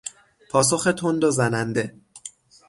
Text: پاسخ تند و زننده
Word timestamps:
پاسخ 0.51 0.93
تند 0.97 1.23
و 1.23 1.31
زننده 1.31 1.95